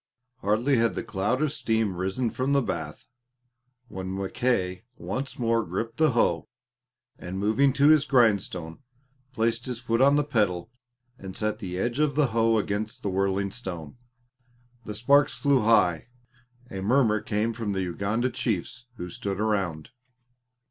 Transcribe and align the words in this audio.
Hardly 0.37 0.77
had 0.77 0.95
the 0.95 1.03
cloud 1.03 1.43
of 1.43 1.51
steam 1.53 1.95
risen 1.95 2.31
from 2.31 2.53
the 2.53 2.61
bath, 2.63 3.05
when 3.87 4.17
Mackay 4.17 4.83
once 4.97 5.37
more 5.37 5.63
gripped 5.63 5.97
the 5.97 6.13
hoe, 6.13 6.49
and 7.19 7.37
moving 7.37 7.71
to 7.73 7.89
his 7.89 8.03
grindstone 8.05 8.79
placed 9.31 9.67
his 9.67 9.79
foot 9.79 10.01
on 10.01 10.15
the 10.15 10.23
pedal 10.23 10.71
and 11.19 11.37
set 11.37 11.59
the 11.59 11.77
edge 11.77 11.99
of 11.99 12.15
the 12.15 12.29
hoe 12.29 12.57
against 12.57 13.03
the 13.03 13.11
whirling 13.11 13.51
stone. 13.51 13.95
The 14.85 14.95
sparks 14.95 15.35
flew 15.37 15.59
high. 15.61 16.07
A 16.71 16.81
murmur 16.81 17.21
came 17.21 17.53
from 17.53 17.73
the 17.73 17.83
Uganda 17.83 18.31
chiefs 18.31 18.87
who 18.95 19.07
stood 19.11 19.39
around. 19.39 19.91